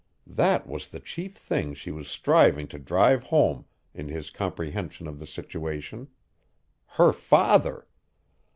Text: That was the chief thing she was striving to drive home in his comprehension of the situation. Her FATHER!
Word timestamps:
That 0.25 0.65
was 0.65 0.87
the 0.87 0.99
chief 0.99 1.35
thing 1.35 1.75
she 1.75 1.91
was 1.91 2.07
striving 2.07 2.65
to 2.69 2.79
drive 2.79 3.25
home 3.25 3.65
in 3.93 4.07
his 4.07 4.31
comprehension 4.31 5.05
of 5.05 5.19
the 5.19 5.27
situation. 5.27 6.07
Her 6.97 7.13
FATHER! 7.13 7.85